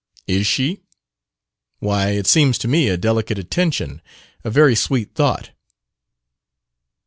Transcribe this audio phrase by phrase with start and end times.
[0.25, 0.81] "Is she?
[1.77, 4.01] Why, it seems to me a delicate attention,
[4.43, 5.51] a very sweet thought."